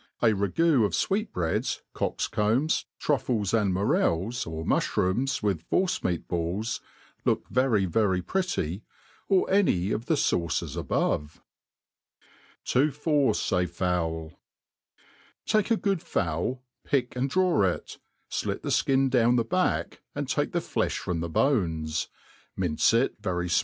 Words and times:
A 0.19 0.29
ragoo^ 0.29 0.83
of 0.83 0.93
fweet 0.93 1.31
breads, 1.31 1.83
cock's 1.93 2.27
combs, 2.27 2.85
truffles, 2.97 3.53
and 3.53 3.71
morels, 3.71 4.47
or 4.47 4.65
mufhrooms, 4.65 5.43
with 5.43 5.61
force 5.61 6.03
meat 6.03 6.27
balls, 6.27 6.81
look 7.23 7.47
very 7.49 7.85
\^ry 7.85 8.25
pretty, 8.25 8.81
or 9.29 9.47
any 9.51 9.91
of 9.91 10.07
the 10.07 10.15
fauces 10.17 10.75
above. 10.75 11.39
To 12.69 12.89
force 12.89 13.51
a 13.53 13.67
FowL 13.67 14.33
TAKE 15.45 15.69
a 15.69 15.77
good 15.77 16.01
fowl, 16.01 16.63
pick 16.83 17.15
and 17.15 17.29
draw 17.29 17.61
it, 17.61 17.99
flit 18.27 18.63
the 18.63 18.71
(kin 18.71 19.07
down 19.07 19.35
the 19.35 19.45
back, 19.45 20.01
and 20.15 20.27
take 20.27 20.51
the 20.51 20.57
liefh 20.61 20.97
from 20.97 21.19
the 21.19 21.29
bones 21.29 22.05
j| 22.05 22.09
mince 22.57 22.91
it 22.91 23.17
very 23.19 23.19
fmalL• 23.19 23.19
MADE 23.19 23.21
PLAIN 23.21 23.37
AND 23.41 23.45
EASY. 23.51 23.57